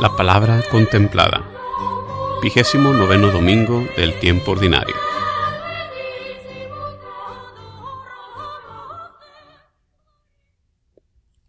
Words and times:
La 0.00 0.14
palabra 0.14 0.62
contemplada. 0.70 1.44
Vigésimo 2.40 2.92
noveno 2.92 3.32
domingo 3.32 3.84
del 3.96 4.16
tiempo 4.20 4.52
ordinario. 4.52 4.94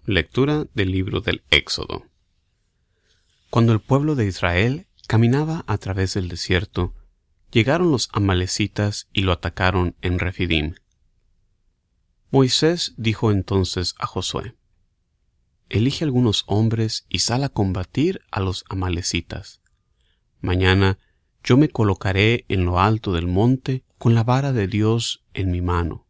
Lectura 0.03 0.65
del 0.73 0.91
libro 0.91 1.21
del 1.21 1.43
Éxodo. 1.51 2.07
Cuando 3.51 3.71
el 3.71 3.81
pueblo 3.81 4.15
de 4.15 4.25
Israel 4.25 4.87
caminaba 5.05 5.63
a 5.67 5.77
través 5.77 6.15
del 6.15 6.27
desierto, 6.27 6.95
llegaron 7.51 7.91
los 7.91 8.09
amalecitas 8.13 9.09
y 9.13 9.21
lo 9.21 9.31
atacaron 9.31 9.95
en 10.01 10.17
Refidim. 10.17 10.73
Moisés 12.31 12.95
dijo 12.97 13.29
entonces 13.29 13.93
a 13.99 14.07
Josué, 14.07 14.55
Elige 15.69 16.03
algunos 16.03 16.43
hombres 16.47 17.05
y 17.09 17.19
sal 17.19 17.43
a 17.43 17.49
combatir 17.49 18.21
a 18.31 18.39
los 18.39 18.65
amalecitas. 18.69 19.61
Mañana 20.41 20.97
yo 21.43 21.57
me 21.57 21.69
colocaré 21.69 22.45
en 22.49 22.65
lo 22.65 22.79
alto 22.79 23.13
del 23.13 23.27
monte 23.27 23.83
con 23.97 24.15
la 24.15 24.23
vara 24.23 24.51
de 24.51 24.67
Dios 24.67 25.23
en 25.33 25.51
mi 25.51 25.61
mano. 25.61 26.07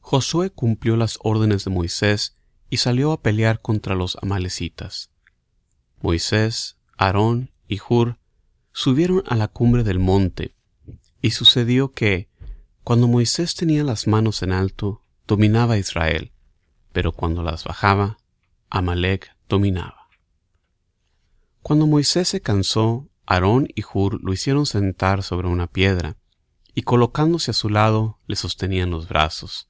Josué 0.00 0.50
cumplió 0.50 0.96
las 0.96 1.18
órdenes 1.22 1.64
de 1.64 1.70
Moisés 1.70 2.36
y 2.68 2.78
salió 2.78 3.12
a 3.12 3.22
pelear 3.22 3.60
contra 3.62 3.94
los 3.94 4.18
amalecitas. 4.20 5.10
Moisés, 6.02 6.76
Aarón 6.98 7.50
y 7.68 7.78
Hur 7.88 8.18
subieron 8.72 9.22
a 9.26 9.36
la 9.36 9.48
cumbre 9.48 9.84
del 9.84 10.00
monte, 10.00 10.54
y 11.22 11.30
sucedió 11.30 11.92
que, 11.92 12.28
cuando 12.82 13.08
Moisés 13.08 13.54
tenía 13.54 13.84
las 13.84 14.06
manos 14.06 14.42
en 14.42 14.52
alto, 14.52 15.02
dominaba 15.26 15.78
Israel, 15.78 16.33
pero 16.94 17.10
cuando 17.10 17.42
las 17.42 17.64
bajaba, 17.64 18.18
Amalek 18.70 19.36
dominaba. 19.48 20.08
Cuando 21.60 21.88
Moisés 21.88 22.28
se 22.28 22.40
cansó, 22.40 23.08
Aarón 23.26 23.66
y 23.74 23.82
Hur 23.82 24.22
lo 24.22 24.32
hicieron 24.32 24.64
sentar 24.64 25.24
sobre 25.24 25.48
una 25.48 25.66
piedra, 25.66 26.16
y 26.72 26.82
colocándose 26.82 27.50
a 27.50 27.54
su 27.54 27.68
lado 27.68 28.20
le 28.28 28.36
sostenían 28.36 28.90
los 28.90 29.08
brazos. 29.08 29.68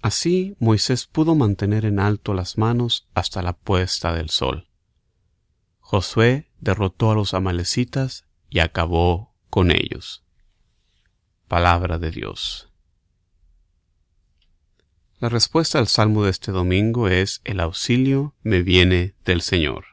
Así 0.00 0.54
Moisés 0.60 1.06
pudo 1.06 1.34
mantener 1.34 1.84
en 1.84 1.98
alto 1.98 2.34
las 2.34 2.56
manos 2.56 3.08
hasta 3.14 3.42
la 3.42 3.54
puesta 3.54 4.12
del 4.12 4.30
sol. 4.30 4.68
Josué 5.80 6.52
derrotó 6.60 7.10
a 7.10 7.14
los 7.16 7.34
amalecitas 7.34 8.26
y 8.48 8.60
acabó 8.60 9.34
con 9.50 9.72
ellos. 9.72 10.24
Palabra 11.48 11.98
de 11.98 12.12
Dios. 12.12 12.70
La 15.24 15.30
respuesta 15.30 15.78
al 15.78 15.88
salmo 15.88 16.22
de 16.24 16.30
este 16.30 16.52
domingo 16.52 17.08
es 17.08 17.40
El 17.44 17.60
auxilio 17.60 18.34
me 18.42 18.60
viene 18.60 19.14
del 19.24 19.40
Señor. 19.40 19.86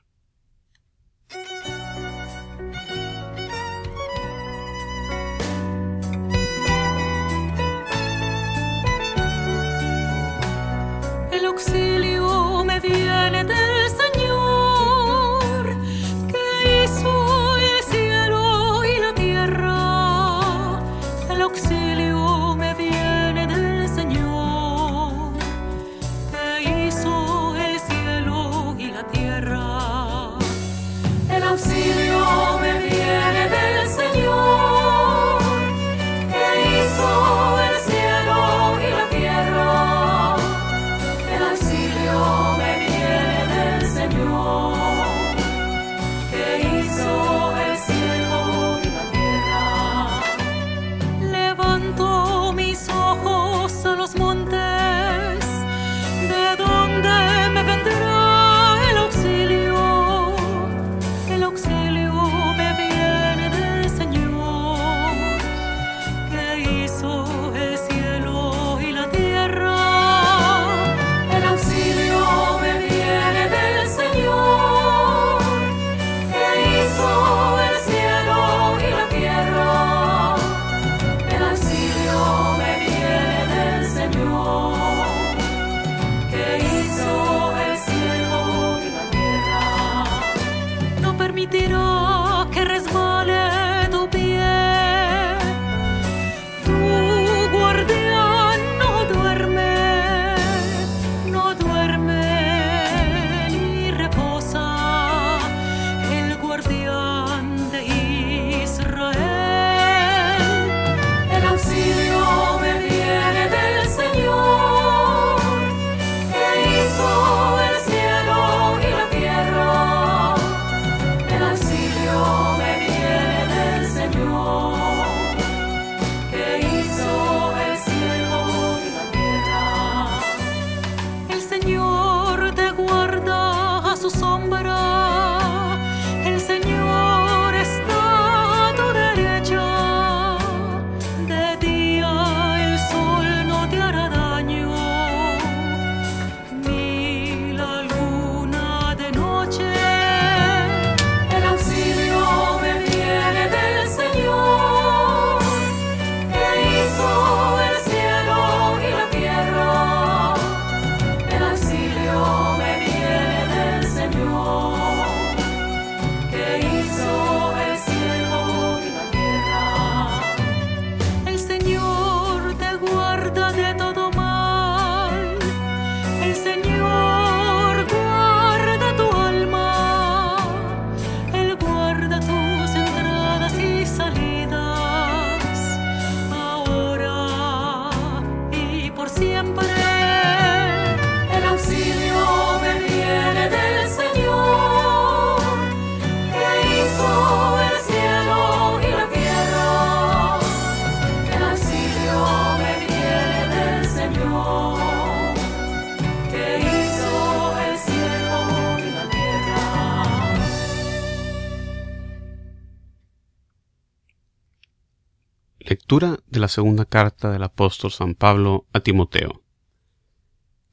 Lectura 215.72 216.20
de 216.28 216.42
la 216.42 216.50
segunda 216.50 216.84
carta 216.84 217.32
del 217.32 217.44
apóstol 217.44 217.94
San 217.94 218.14
Pablo 218.14 218.68
a 218.74 218.82
Timoteo. 218.82 219.42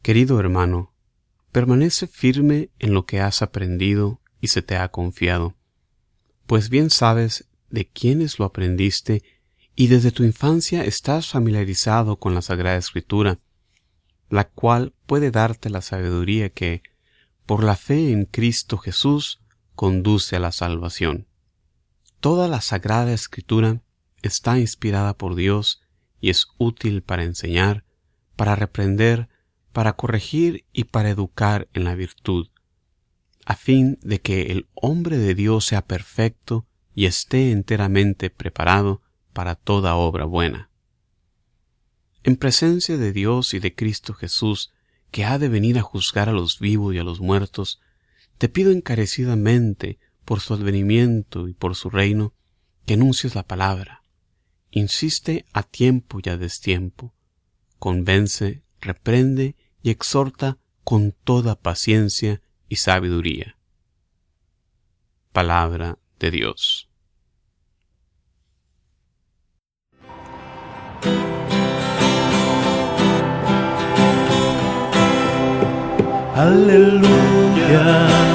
Querido 0.02 0.40
hermano, 0.40 0.92
permanece 1.52 2.08
firme 2.08 2.70
en 2.80 2.94
lo 2.94 3.06
que 3.06 3.20
has 3.20 3.40
aprendido 3.40 4.20
y 4.40 4.48
se 4.48 4.60
te 4.60 4.76
ha 4.76 4.88
confiado, 4.88 5.54
pues 6.48 6.68
bien 6.68 6.90
sabes 6.90 7.48
de 7.70 7.88
quiénes 7.88 8.40
lo 8.40 8.44
aprendiste 8.44 9.22
y 9.76 9.86
desde 9.86 10.10
tu 10.10 10.24
infancia 10.24 10.82
estás 10.82 11.28
familiarizado 11.28 12.18
con 12.18 12.34
la 12.34 12.42
Sagrada 12.42 12.76
Escritura, 12.76 13.38
la 14.30 14.48
cual 14.48 14.94
puede 15.06 15.30
darte 15.30 15.70
la 15.70 15.80
sabiduría 15.80 16.48
que, 16.48 16.82
por 17.46 17.62
la 17.62 17.76
fe 17.76 18.10
en 18.10 18.24
Cristo 18.24 18.78
Jesús, 18.78 19.44
conduce 19.76 20.34
a 20.34 20.40
la 20.40 20.50
salvación. 20.50 21.28
Toda 22.18 22.48
la 22.48 22.60
Sagrada 22.60 23.12
Escritura 23.12 23.80
está 24.22 24.58
inspirada 24.58 25.16
por 25.16 25.34
Dios 25.34 25.80
y 26.20 26.30
es 26.30 26.48
útil 26.58 27.02
para 27.02 27.24
enseñar, 27.24 27.84
para 28.36 28.56
reprender, 28.56 29.28
para 29.72 29.94
corregir 29.94 30.64
y 30.72 30.84
para 30.84 31.10
educar 31.10 31.68
en 31.72 31.84
la 31.84 31.94
virtud, 31.94 32.48
a 33.44 33.54
fin 33.54 33.98
de 34.02 34.20
que 34.20 34.52
el 34.52 34.68
hombre 34.74 35.18
de 35.18 35.34
Dios 35.34 35.66
sea 35.66 35.86
perfecto 35.86 36.66
y 36.94 37.06
esté 37.06 37.52
enteramente 37.52 38.30
preparado 38.30 39.02
para 39.32 39.54
toda 39.54 39.94
obra 39.94 40.24
buena. 40.24 40.70
En 42.24 42.36
presencia 42.36 42.96
de 42.96 43.12
Dios 43.12 43.54
y 43.54 43.60
de 43.60 43.74
Cristo 43.74 44.12
Jesús, 44.14 44.72
que 45.10 45.24
ha 45.24 45.38
de 45.38 45.48
venir 45.48 45.78
a 45.78 45.82
juzgar 45.82 46.28
a 46.28 46.32
los 46.32 46.58
vivos 46.58 46.94
y 46.94 46.98
a 46.98 47.04
los 47.04 47.20
muertos, 47.20 47.80
te 48.36 48.48
pido 48.48 48.70
encarecidamente, 48.70 49.98
por 50.24 50.40
su 50.40 50.52
advenimiento 50.52 51.48
y 51.48 51.54
por 51.54 51.74
su 51.74 51.88
reino, 51.88 52.34
que 52.84 52.94
anuncies 52.94 53.34
la 53.34 53.44
palabra, 53.44 54.02
insiste 54.70 55.44
a 55.52 55.62
tiempo 55.62 56.20
y 56.22 56.28
a 56.28 56.36
destiempo, 56.36 57.14
convence, 57.78 58.62
reprende 58.80 59.56
y 59.82 59.90
exhorta 59.90 60.58
con 60.84 61.12
toda 61.12 61.54
paciencia 61.54 62.40
y 62.68 62.76
sabiduría. 62.76 63.56
Palabra 65.32 65.98
de 66.18 66.30
Dios. 66.30 66.88
Aleluya. 76.34 78.27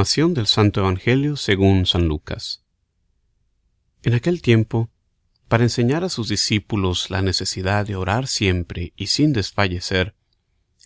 Del 0.00 0.46
Santo 0.46 0.80
Evangelio 0.80 1.36
según 1.36 1.84
San 1.84 2.08
Lucas. 2.08 2.64
En 4.02 4.14
aquel 4.14 4.40
tiempo, 4.40 4.88
para 5.46 5.64
enseñar 5.64 6.04
a 6.04 6.08
sus 6.08 6.30
discípulos 6.30 7.10
la 7.10 7.20
necesidad 7.20 7.84
de 7.84 7.96
orar 7.96 8.26
siempre 8.26 8.94
y 8.96 9.08
sin 9.08 9.34
desfallecer, 9.34 10.14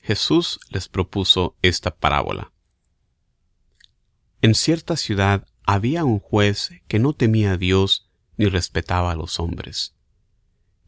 Jesús 0.02 0.58
les 0.68 0.88
propuso 0.88 1.56
esta 1.62 1.94
parábola. 1.94 2.52
En 4.42 4.56
cierta 4.56 4.96
ciudad 4.96 5.46
había 5.62 6.04
un 6.04 6.18
juez 6.18 6.72
que 6.88 6.98
no 6.98 7.12
temía 7.12 7.52
a 7.52 7.56
Dios 7.56 8.10
ni 8.36 8.46
respetaba 8.46 9.12
a 9.12 9.16
los 9.16 9.38
hombres. 9.38 9.94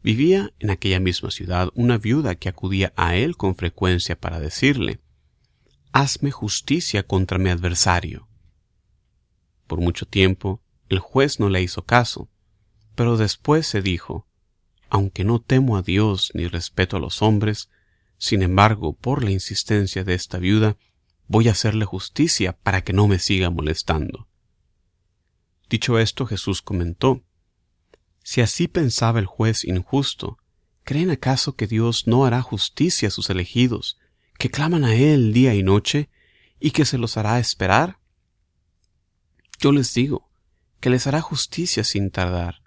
Vivía 0.03 0.51
en 0.59 0.69
aquella 0.69 0.99
misma 0.99 1.31
ciudad 1.31 1.69
una 1.75 1.97
viuda 1.97 2.35
que 2.35 2.49
acudía 2.49 2.91
a 2.97 3.15
él 3.15 3.37
con 3.37 3.55
frecuencia 3.55 4.19
para 4.19 4.41
decirle, 4.41 4.99
hazme 5.99 6.29
justicia 6.29 7.01
contra 7.01 7.39
mi 7.39 7.49
adversario. 7.49 8.27
Por 9.65 9.81
mucho 9.81 10.05
tiempo 10.05 10.61
el 10.89 10.99
juez 10.99 11.39
no 11.39 11.49
le 11.49 11.63
hizo 11.63 11.85
caso, 11.85 12.29
pero 12.93 13.17
después 13.17 13.65
se 13.65 13.81
dijo, 13.81 14.27
aunque 14.91 15.23
no 15.23 15.41
temo 15.41 15.75
a 15.75 15.81
Dios 15.81 16.29
ni 16.35 16.47
respeto 16.47 16.97
a 16.97 16.99
los 16.99 17.23
hombres, 17.23 17.71
sin 18.19 18.43
embargo, 18.43 18.93
por 18.93 19.23
la 19.23 19.31
insistencia 19.31 20.03
de 20.03 20.13
esta 20.13 20.37
viuda, 20.37 20.77
voy 21.27 21.47
a 21.47 21.53
hacerle 21.53 21.85
justicia 21.85 22.53
para 22.53 22.83
que 22.83 22.93
no 22.93 23.07
me 23.07 23.17
siga 23.17 23.49
molestando. 23.49 24.27
Dicho 25.67 25.97
esto, 25.97 26.27
Jesús 26.27 26.61
comentó, 26.61 27.23
Si 28.21 28.41
así 28.41 28.67
pensaba 28.67 29.17
el 29.17 29.25
juez 29.25 29.65
injusto, 29.65 30.37
¿creen 30.83 31.09
acaso 31.09 31.55
que 31.55 31.65
Dios 31.65 32.05
no 32.05 32.23
hará 32.23 32.43
justicia 32.43 33.07
a 33.07 33.11
sus 33.11 33.31
elegidos, 33.31 33.97
que 34.37 34.49
claman 34.49 34.83
a 34.83 34.95
Él 34.95 35.33
día 35.33 35.53
y 35.53 35.63
noche, 35.63 36.09
y 36.59 36.71
que 36.71 36.85
se 36.85 36.97
los 36.97 37.17
hará 37.17 37.39
esperar? 37.39 37.99
Yo 39.59 39.71
les 39.71 39.93
digo, 39.93 40.29
que 40.79 40.89
les 40.89 41.07
hará 41.07 41.21
justicia 41.21 41.83
sin 41.83 42.11
tardar. 42.11 42.61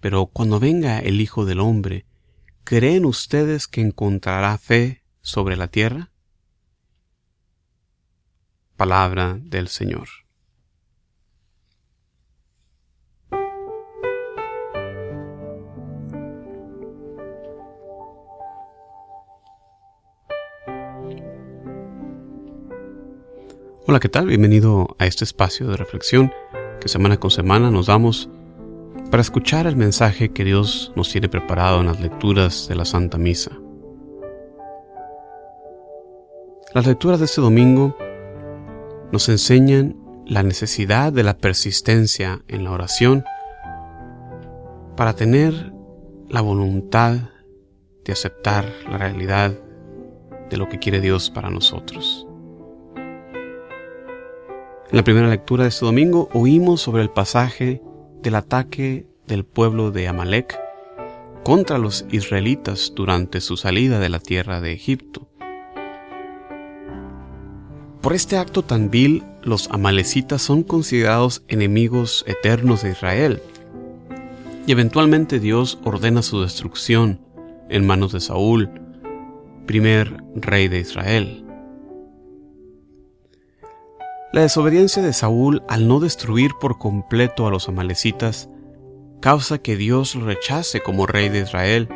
Pero 0.00 0.26
cuando 0.26 0.58
venga 0.58 0.98
el 0.98 1.20
Hijo 1.20 1.44
del 1.44 1.60
Hombre, 1.60 2.06
¿creen 2.64 3.04
ustedes 3.04 3.66
que 3.66 3.80
encontrará 3.80 4.56
fe 4.58 5.04
sobre 5.20 5.56
la 5.56 5.68
tierra? 5.68 6.10
Palabra 8.76 9.38
del 9.40 9.68
Señor. 9.68 10.08
Hola, 23.90 23.98
¿qué 23.98 24.08
tal? 24.08 24.28
Bienvenido 24.28 24.94
a 25.00 25.06
este 25.06 25.24
espacio 25.24 25.66
de 25.66 25.76
reflexión 25.76 26.32
que 26.80 26.86
semana 26.86 27.16
con 27.16 27.32
semana 27.32 27.72
nos 27.72 27.86
damos 27.86 28.30
para 29.10 29.20
escuchar 29.20 29.66
el 29.66 29.74
mensaje 29.74 30.32
que 30.32 30.44
Dios 30.44 30.92
nos 30.94 31.10
tiene 31.10 31.28
preparado 31.28 31.80
en 31.80 31.86
las 31.86 32.00
lecturas 32.00 32.68
de 32.68 32.76
la 32.76 32.84
Santa 32.84 33.18
Misa. 33.18 33.50
Las 36.72 36.86
lecturas 36.86 37.18
de 37.18 37.24
este 37.24 37.40
domingo 37.40 37.96
nos 39.10 39.28
enseñan 39.28 39.96
la 40.24 40.44
necesidad 40.44 41.12
de 41.12 41.24
la 41.24 41.36
persistencia 41.36 42.42
en 42.46 42.62
la 42.62 42.70
oración 42.70 43.24
para 44.96 45.14
tener 45.14 45.72
la 46.28 46.42
voluntad 46.42 47.16
de 48.04 48.12
aceptar 48.12 48.72
la 48.88 48.98
realidad 48.98 49.58
de 50.48 50.56
lo 50.56 50.68
que 50.68 50.78
quiere 50.78 51.00
Dios 51.00 51.28
para 51.28 51.50
nosotros. 51.50 52.28
En 54.90 54.96
la 54.96 55.04
primera 55.04 55.28
lectura 55.28 55.62
de 55.62 55.68
este 55.68 55.86
domingo 55.86 56.28
oímos 56.32 56.80
sobre 56.80 57.02
el 57.02 57.10
pasaje 57.10 57.80
del 58.22 58.34
ataque 58.34 59.06
del 59.28 59.44
pueblo 59.44 59.92
de 59.92 60.08
Amalek 60.08 60.58
contra 61.44 61.78
los 61.78 62.06
israelitas 62.10 62.92
durante 62.96 63.40
su 63.40 63.56
salida 63.56 64.00
de 64.00 64.08
la 64.08 64.18
tierra 64.18 64.60
de 64.60 64.72
Egipto. 64.72 65.28
Por 68.00 68.14
este 68.14 68.36
acto 68.36 68.64
tan 68.64 68.90
vil, 68.90 69.22
los 69.42 69.70
amalecitas 69.70 70.42
son 70.42 70.64
considerados 70.64 71.44
enemigos 71.46 72.24
eternos 72.26 72.82
de 72.82 72.90
Israel, 72.90 73.40
y 74.66 74.72
eventualmente 74.72 75.38
Dios 75.38 75.78
ordena 75.84 76.22
su 76.22 76.40
destrucción 76.42 77.20
en 77.68 77.86
manos 77.86 78.10
de 78.10 78.18
Saúl, 78.18 78.68
primer 79.66 80.20
rey 80.34 80.66
de 80.66 80.80
Israel. 80.80 81.44
La 84.32 84.42
desobediencia 84.42 85.02
de 85.02 85.12
Saúl 85.12 85.64
al 85.68 85.88
no 85.88 85.98
destruir 85.98 86.52
por 86.60 86.78
completo 86.78 87.48
a 87.48 87.50
los 87.50 87.68
amalecitas 87.68 88.48
causa 89.20 89.58
que 89.58 89.74
Dios 89.74 90.14
lo 90.14 90.24
rechace 90.24 90.80
como 90.80 91.06
rey 91.06 91.28
de 91.28 91.40
Israel 91.40 91.88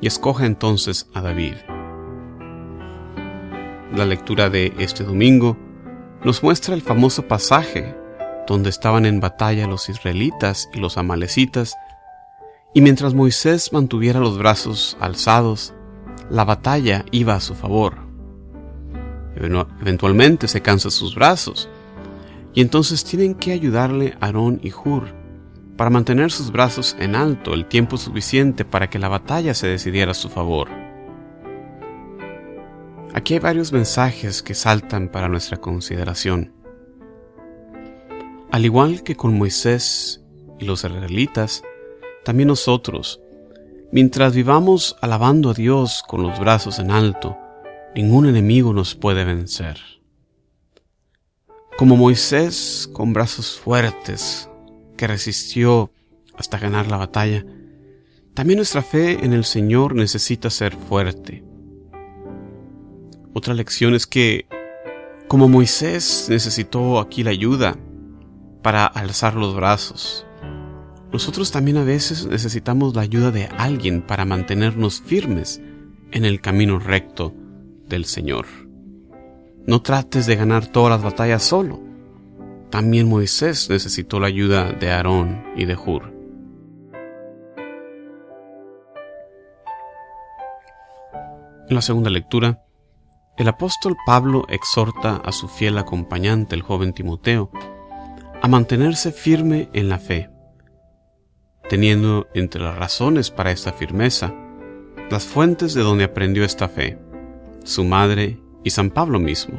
y 0.00 0.08
escoja 0.08 0.44
entonces 0.44 1.06
a 1.14 1.20
David. 1.20 1.54
La 3.94 4.04
lectura 4.06 4.50
de 4.50 4.74
este 4.78 5.04
domingo 5.04 5.56
nos 6.24 6.42
muestra 6.42 6.74
el 6.74 6.82
famoso 6.82 7.28
pasaje 7.28 7.96
donde 8.48 8.70
estaban 8.70 9.06
en 9.06 9.20
batalla 9.20 9.68
los 9.68 9.88
israelitas 9.88 10.68
y 10.74 10.80
los 10.80 10.98
amalecitas, 10.98 11.76
y 12.74 12.80
mientras 12.80 13.14
Moisés 13.14 13.72
mantuviera 13.72 14.18
los 14.18 14.36
brazos 14.36 14.96
alzados, 15.00 15.74
la 16.28 16.44
batalla 16.44 17.04
iba 17.12 17.34
a 17.34 17.40
su 17.40 17.54
favor. 17.54 18.07
Eventualmente 19.38 20.48
se 20.48 20.60
cansa 20.60 20.90
sus 20.90 21.14
brazos 21.14 21.68
y 22.54 22.60
entonces 22.60 23.04
tienen 23.04 23.34
que 23.34 23.52
ayudarle 23.52 24.16
Aarón 24.20 24.60
y 24.62 24.72
Hur, 24.72 25.14
para 25.76 25.90
mantener 25.90 26.32
sus 26.32 26.50
brazos 26.50 26.96
en 26.98 27.14
alto 27.14 27.54
el 27.54 27.66
tiempo 27.66 27.96
suficiente 27.96 28.64
para 28.64 28.90
que 28.90 28.98
la 28.98 29.08
batalla 29.08 29.54
se 29.54 29.68
decidiera 29.68 30.10
a 30.10 30.14
su 30.14 30.28
favor. 30.28 30.68
Aquí 33.14 33.34
hay 33.34 33.40
varios 33.40 33.72
mensajes 33.72 34.42
que 34.42 34.54
saltan 34.54 35.08
para 35.08 35.28
nuestra 35.28 35.58
consideración. 35.58 36.52
Al 38.50 38.64
igual 38.64 39.02
que 39.02 39.14
con 39.14 39.38
Moisés 39.38 40.24
y 40.58 40.64
los 40.64 40.84
israelitas, 40.84 41.62
también 42.24 42.48
nosotros, 42.48 43.20
mientras 43.92 44.34
vivamos 44.34 44.96
alabando 45.00 45.50
a 45.50 45.54
Dios 45.54 46.02
con 46.06 46.22
los 46.22 46.38
brazos 46.40 46.78
en 46.78 46.90
alto, 46.90 47.36
ningún 47.94 48.26
enemigo 48.26 48.72
nos 48.72 48.94
puede 48.94 49.24
vencer. 49.24 49.78
Como 51.76 51.96
Moisés 51.96 52.88
con 52.92 53.12
brazos 53.12 53.58
fuertes, 53.58 54.50
que 54.96 55.06
resistió 55.06 55.92
hasta 56.36 56.58
ganar 56.58 56.88
la 56.88 56.96
batalla, 56.96 57.44
también 58.34 58.58
nuestra 58.58 58.82
fe 58.82 59.24
en 59.24 59.32
el 59.32 59.44
Señor 59.44 59.94
necesita 59.94 60.50
ser 60.50 60.74
fuerte. 60.74 61.44
Otra 63.32 63.54
lección 63.54 63.94
es 63.94 64.06
que, 64.06 64.46
como 65.28 65.48
Moisés 65.48 66.26
necesitó 66.28 66.98
aquí 66.98 67.22
la 67.22 67.30
ayuda 67.30 67.76
para 68.62 68.86
alzar 68.86 69.34
los 69.34 69.54
brazos, 69.54 70.26
nosotros 71.12 71.50
también 71.50 71.78
a 71.78 71.84
veces 71.84 72.26
necesitamos 72.26 72.94
la 72.94 73.02
ayuda 73.02 73.30
de 73.30 73.46
alguien 73.46 74.02
para 74.02 74.24
mantenernos 74.24 75.00
firmes 75.00 75.60
en 76.10 76.24
el 76.24 76.40
camino 76.40 76.78
recto 76.78 77.34
del 77.88 78.04
Señor. 78.04 78.46
No 79.66 79.82
trates 79.82 80.26
de 80.26 80.36
ganar 80.36 80.66
todas 80.66 80.90
las 80.90 81.02
batallas 81.02 81.42
solo. 81.42 81.80
También 82.70 83.08
Moisés 83.08 83.68
necesitó 83.70 84.20
la 84.20 84.26
ayuda 84.26 84.72
de 84.72 84.90
Aarón 84.90 85.44
y 85.56 85.64
de 85.64 85.76
Hur. 85.76 86.12
En 91.68 91.74
la 91.74 91.82
segunda 91.82 92.08
lectura, 92.08 92.62
el 93.36 93.46
apóstol 93.48 93.96
Pablo 94.06 94.46
exhorta 94.48 95.16
a 95.16 95.32
su 95.32 95.48
fiel 95.48 95.76
acompañante, 95.78 96.56
el 96.56 96.62
joven 96.62 96.92
Timoteo, 96.92 97.50
a 98.40 98.48
mantenerse 98.48 99.12
firme 99.12 99.68
en 99.72 99.88
la 99.88 99.98
fe, 99.98 100.30
teniendo 101.68 102.26
entre 102.34 102.62
las 102.62 102.76
razones 102.76 103.30
para 103.30 103.50
esta 103.50 103.72
firmeza 103.72 104.34
las 105.10 105.24
fuentes 105.24 105.74
de 105.74 105.82
donde 105.82 106.04
aprendió 106.04 106.44
esta 106.44 106.68
fe, 106.68 106.98
su 107.68 107.84
madre 107.84 108.40
y 108.64 108.70
San 108.70 108.88
Pablo 108.88 109.18
mismo. 109.18 109.58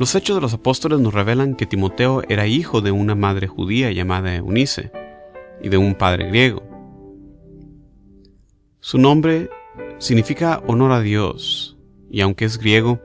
Los 0.00 0.12
hechos 0.16 0.36
de 0.36 0.42
los 0.42 0.52
apóstoles 0.52 0.98
nos 0.98 1.14
revelan 1.14 1.54
que 1.54 1.66
Timoteo 1.66 2.22
era 2.28 2.48
hijo 2.48 2.80
de 2.80 2.90
una 2.90 3.14
madre 3.14 3.46
judía 3.46 3.92
llamada 3.92 4.34
Eunice 4.34 4.90
y 5.62 5.68
de 5.68 5.76
un 5.76 5.94
padre 5.94 6.26
griego. 6.28 6.64
Su 8.80 8.98
nombre 8.98 9.50
significa 9.98 10.62
honor 10.66 10.90
a 10.90 11.00
Dios 11.00 11.78
y 12.10 12.22
aunque 12.22 12.44
es 12.44 12.58
griego, 12.58 13.00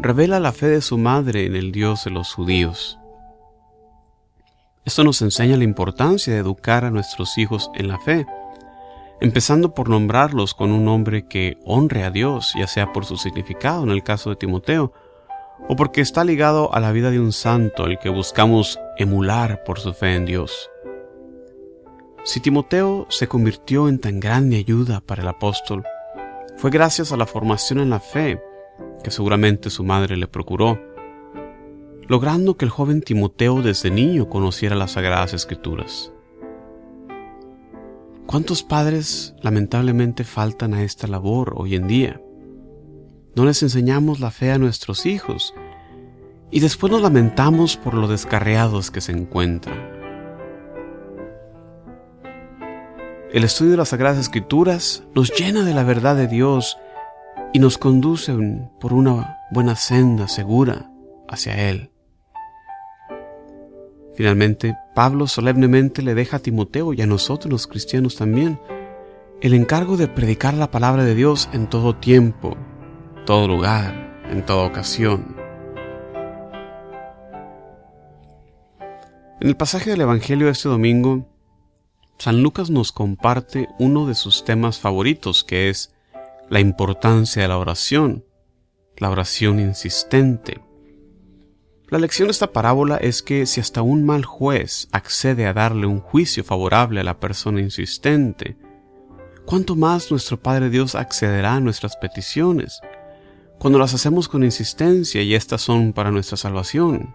revela 0.00 0.40
la 0.40 0.50
fe 0.50 0.66
de 0.66 0.80
su 0.80 0.98
madre 0.98 1.46
en 1.46 1.54
el 1.54 1.70
Dios 1.70 2.04
de 2.04 2.10
los 2.10 2.34
judíos. 2.34 2.98
Esto 4.84 5.04
nos 5.04 5.22
enseña 5.22 5.56
la 5.56 5.64
importancia 5.64 6.32
de 6.32 6.40
educar 6.40 6.84
a 6.84 6.90
nuestros 6.90 7.38
hijos 7.38 7.70
en 7.74 7.86
la 7.86 8.00
fe, 8.00 8.26
empezando 9.20 9.74
por 9.74 9.88
nombrarlos 9.88 10.54
con 10.54 10.70
un 10.70 10.84
nombre 10.84 11.26
que 11.26 11.58
honre 11.64 12.04
a 12.04 12.10
Dios, 12.10 12.52
ya 12.56 12.66
sea 12.66 12.92
por 12.92 13.04
su 13.04 13.16
significado 13.16 13.82
en 13.82 13.90
el 13.90 14.02
caso 14.02 14.30
de 14.30 14.36
Timoteo, 14.36 14.92
o 15.68 15.76
porque 15.76 16.00
está 16.00 16.24
ligado 16.24 16.72
a 16.72 16.80
la 16.80 16.92
vida 16.92 17.10
de 17.10 17.18
un 17.18 17.32
santo 17.32 17.86
el 17.86 17.98
que 17.98 18.08
buscamos 18.08 18.78
emular 18.96 19.64
por 19.64 19.80
su 19.80 19.92
fe 19.92 20.14
en 20.14 20.24
Dios. 20.24 20.70
Si 22.24 22.40
Timoteo 22.40 23.06
se 23.08 23.26
convirtió 23.26 23.88
en 23.88 23.98
tan 23.98 24.20
grande 24.20 24.58
ayuda 24.58 25.00
para 25.00 25.22
el 25.22 25.28
apóstol, 25.28 25.84
fue 26.56 26.70
gracias 26.70 27.12
a 27.12 27.16
la 27.16 27.26
formación 27.26 27.80
en 27.80 27.90
la 27.90 28.00
fe 28.00 28.40
que 29.02 29.10
seguramente 29.10 29.70
su 29.70 29.84
madre 29.84 30.16
le 30.16 30.26
procuró, 30.26 30.80
logrando 32.06 32.56
que 32.56 32.64
el 32.64 32.70
joven 32.70 33.02
Timoteo 33.02 33.62
desde 33.62 33.90
niño 33.90 34.28
conociera 34.28 34.76
las 34.76 34.92
sagradas 34.92 35.34
escrituras. 35.34 36.12
¿Cuántos 38.28 38.62
padres 38.62 39.34
lamentablemente 39.40 40.22
faltan 40.22 40.74
a 40.74 40.82
esta 40.82 41.06
labor 41.06 41.54
hoy 41.56 41.76
en 41.76 41.88
día? 41.88 42.20
No 43.34 43.46
les 43.46 43.62
enseñamos 43.62 44.20
la 44.20 44.30
fe 44.30 44.52
a 44.52 44.58
nuestros 44.58 45.06
hijos 45.06 45.54
y 46.50 46.60
después 46.60 46.92
nos 46.92 47.00
lamentamos 47.00 47.78
por 47.78 47.94
lo 47.94 48.06
descarriados 48.06 48.90
que 48.90 49.00
se 49.00 49.12
encuentran. 49.12 49.78
El 53.32 53.44
estudio 53.44 53.70
de 53.70 53.76
las 53.78 53.88
Sagradas 53.88 54.18
Escrituras 54.18 55.04
nos 55.14 55.32
llena 55.32 55.64
de 55.64 55.72
la 55.72 55.84
verdad 55.84 56.14
de 56.14 56.26
Dios 56.26 56.76
y 57.54 57.60
nos 57.60 57.78
conduce 57.78 58.36
por 58.78 58.92
una 58.92 59.38
buena 59.52 59.74
senda 59.74 60.28
segura 60.28 60.90
hacia 61.30 61.70
Él. 61.70 61.92
Finalmente, 64.18 64.76
Pablo 64.96 65.28
solemnemente 65.28 66.02
le 66.02 66.12
deja 66.12 66.38
a 66.38 66.40
Timoteo 66.40 66.92
y 66.92 67.00
a 67.00 67.06
nosotros 67.06 67.52
los 67.52 67.68
cristianos 67.68 68.16
también 68.16 68.60
el 69.40 69.54
encargo 69.54 69.96
de 69.96 70.08
predicar 70.08 70.54
la 70.54 70.72
palabra 70.72 71.04
de 71.04 71.14
Dios 71.14 71.48
en 71.52 71.70
todo 71.70 71.94
tiempo, 71.94 72.56
todo 73.26 73.46
lugar, 73.46 74.20
en 74.28 74.44
toda 74.44 74.66
ocasión. 74.66 75.36
En 79.40 79.46
el 79.46 79.56
pasaje 79.56 79.90
del 79.90 80.00
Evangelio 80.00 80.46
de 80.46 80.52
este 80.52 80.68
domingo, 80.68 81.28
San 82.18 82.42
Lucas 82.42 82.70
nos 82.70 82.90
comparte 82.90 83.68
uno 83.78 84.08
de 84.08 84.16
sus 84.16 84.44
temas 84.44 84.80
favoritos, 84.80 85.44
que 85.44 85.68
es 85.68 85.94
la 86.50 86.58
importancia 86.58 87.42
de 87.42 87.46
la 87.46 87.58
oración, 87.58 88.24
la 88.96 89.10
oración 89.10 89.60
insistente. 89.60 90.67
La 91.90 91.98
lección 91.98 92.28
de 92.28 92.32
esta 92.32 92.52
parábola 92.52 92.98
es 92.98 93.22
que 93.22 93.46
si 93.46 93.60
hasta 93.60 93.80
un 93.80 94.04
mal 94.04 94.22
juez 94.22 94.88
accede 94.92 95.46
a 95.46 95.54
darle 95.54 95.86
un 95.86 96.00
juicio 96.00 96.44
favorable 96.44 97.00
a 97.00 97.04
la 97.04 97.18
persona 97.18 97.62
insistente, 97.62 98.58
¿cuánto 99.46 99.74
más 99.74 100.10
nuestro 100.10 100.38
Padre 100.38 100.68
Dios 100.68 100.94
accederá 100.94 101.54
a 101.54 101.60
nuestras 101.60 101.96
peticiones 101.96 102.82
cuando 103.58 103.78
las 103.78 103.94
hacemos 103.94 104.28
con 104.28 104.44
insistencia 104.44 105.22
y 105.22 105.34
estas 105.34 105.62
son 105.62 105.94
para 105.94 106.10
nuestra 106.10 106.36
salvación? 106.36 107.14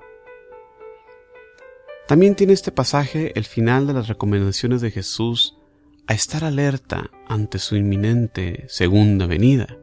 También 2.07 2.33
tiene 2.33 2.53
este 2.53 2.71
pasaje 2.71 3.31
el 3.37 3.45
final 3.45 3.85
de 3.85 3.93
las 3.93 4.07
recomendaciones 4.07 4.81
de 4.81 4.89
Jesús 4.89 5.55
a 6.07 6.15
estar 6.15 6.43
alerta 6.43 7.11
ante 7.27 7.59
su 7.59 7.75
inminente 7.75 8.65
segunda 8.69 9.27
venida. 9.27 9.77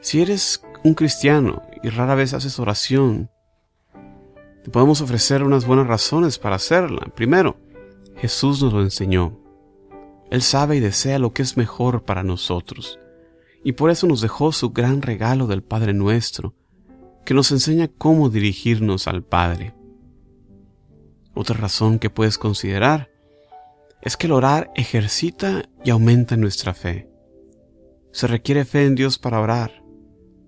Si 0.00 0.22
eres 0.22 0.62
un 0.82 0.94
cristiano 0.94 1.67
y 1.82 1.88
rara 1.90 2.14
vez 2.14 2.34
haces 2.34 2.58
oración, 2.58 3.30
te 4.64 4.70
podemos 4.70 5.00
ofrecer 5.00 5.42
unas 5.42 5.66
buenas 5.66 5.86
razones 5.86 6.38
para 6.38 6.56
hacerla. 6.56 7.00
Primero, 7.14 7.56
Jesús 8.16 8.62
nos 8.62 8.72
lo 8.72 8.82
enseñó. 8.82 9.38
Él 10.30 10.42
sabe 10.42 10.76
y 10.76 10.80
desea 10.80 11.18
lo 11.18 11.32
que 11.32 11.42
es 11.42 11.56
mejor 11.56 12.04
para 12.04 12.22
nosotros, 12.22 12.98
y 13.64 13.72
por 13.72 13.90
eso 13.90 14.06
nos 14.06 14.20
dejó 14.20 14.52
su 14.52 14.70
gran 14.70 15.00
regalo 15.00 15.46
del 15.46 15.62
Padre 15.62 15.94
nuestro, 15.94 16.54
que 17.24 17.34
nos 17.34 17.50
enseña 17.50 17.88
cómo 17.88 18.28
dirigirnos 18.28 19.08
al 19.08 19.22
Padre. 19.22 19.74
Otra 21.34 21.56
razón 21.56 21.98
que 21.98 22.10
puedes 22.10 22.36
considerar 22.36 23.10
es 24.02 24.16
que 24.16 24.26
el 24.26 24.32
orar 24.32 24.70
ejercita 24.74 25.68
y 25.84 25.90
aumenta 25.90 26.36
nuestra 26.36 26.74
fe. 26.74 27.08
Se 28.12 28.26
requiere 28.26 28.64
fe 28.64 28.84
en 28.84 28.94
Dios 28.94 29.18
para 29.18 29.40
orar, 29.40 29.82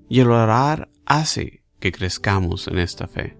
y 0.08 0.20
el 0.20 0.30
orar 0.30 0.90
hace 1.10 1.64
que 1.80 1.90
crezcamos 1.90 2.68
en 2.68 2.78
esta 2.78 3.08
fe. 3.08 3.36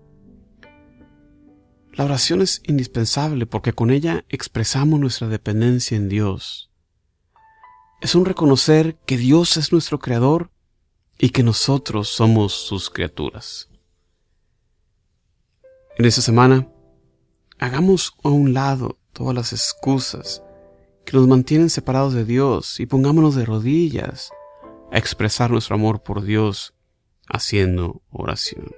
La 1.93 2.05
oración 2.05 2.43
es 2.43 2.63
indispensable 2.67 3.47
porque 3.47 3.73
con 3.73 3.93
ella 3.93 4.25
expresamos 4.29 4.99
nuestra 4.99 5.29
dependencia 5.29 5.97
en 5.97 6.09
Dios. 6.09 6.73
Es 8.01 8.17
un 8.17 8.25
reconocer 8.25 8.99
que 9.07 9.17
Dios 9.17 9.57
es 9.57 9.71
nuestro 9.71 10.01
Creador 10.01 10.51
y 11.17 11.31
que 11.31 11.45
nosotros 11.45 12.09
somos 12.09 12.55
sus 12.55 12.91
criaturas. 12.91 13.69
En 15.97 16.07
esta 16.07 16.23
semana, 16.23 16.67
hagamos 17.61 18.15
a 18.25 18.31
un 18.31 18.53
lado 18.53 18.99
todas 19.13 19.35
las 19.35 19.53
excusas 19.53 20.43
que 21.05 21.17
nos 21.17 21.29
mantienen 21.29 21.71
separados 21.71 22.15
de 22.15 22.25
Dios 22.25 22.81
y 22.81 22.87
pongámonos 22.87 23.37
de 23.37 23.45
rodillas 23.45 24.33
a 24.91 24.99
expresar 24.99 25.53
nuestro 25.53 25.77
amor 25.77 26.03
por 26.03 26.25
Dios 26.25 26.75
haciendo 27.33 28.03
oración. 28.11 28.73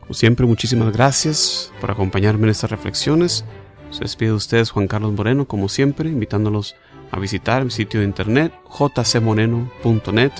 Como 0.00 0.14
siempre, 0.14 0.46
muchísimas 0.46 0.92
gracias 0.92 1.72
por 1.80 1.90
acompañarme 1.90 2.44
en 2.44 2.50
estas 2.50 2.70
reflexiones. 2.70 3.44
Se 3.90 4.00
despide 4.00 4.30
de 4.30 4.36
ustedes 4.36 4.70
Juan 4.70 4.88
Carlos 4.88 5.12
Moreno, 5.12 5.46
como 5.46 5.68
siempre, 5.68 6.08
invitándolos 6.08 6.74
a 7.10 7.18
visitar 7.18 7.64
mi 7.64 7.70
sitio 7.70 8.00
de 8.00 8.06
internet 8.06 8.52
jcmoreno.net 8.68 10.32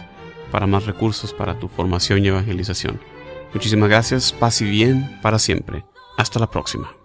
para 0.51 0.67
más 0.67 0.87
recursos 0.87 1.33
para 1.33 1.59
tu 1.59 1.69
formación 1.69 2.25
y 2.25 2.29
evangelización. 2.29 3.01
Muchísimas 3.53 3.89
gracias, 3.89 4.33
paz 4.33 4.61
y 4.61 4.65
bien 4.65 5.19
para 5.23 5.39
siempre. 5.39 5.85
Hasta 6.17 6.39
la 6.39 6.51
próxima. 6.51 7.00